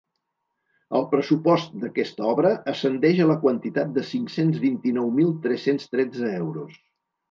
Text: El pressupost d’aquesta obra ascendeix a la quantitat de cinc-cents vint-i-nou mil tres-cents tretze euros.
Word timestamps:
El 0.99 1.05
pressupost 1.11 1.75
d’aquesta 1.83 2.25
obra 2.31 2.55
ascendeix 2.73 3.21
a 3.21 3.29
la 3.35 3.37
quantitat 3.47 3.95
de 4.01 4.09
cinc-cents 4.15 4.61
vint-i-nou 4.67 5.17
mil 5.23 5.35
tres-cents 5.49 5.91
tretze 5.97 6.39
euros. 6.45 6.87